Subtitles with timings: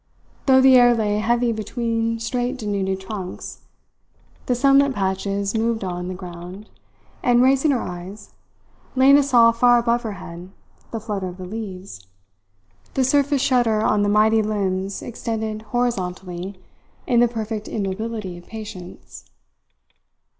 [0.47, 3.67] Though the air lay heavy between straight denuded trunks,
[4.47, 6.69] the sunlit patches moved on the ground,
[7.21, 8.33] and raising her eyes
[8.95, 10.49] Lena saw far above her head
[10.89, 12.07] the flutter of the leaves,
[12.95, 16.59] the surface shudder on the mighty limbs extended horizontally
[17.05, 19.29] in the perfect immobility of patience.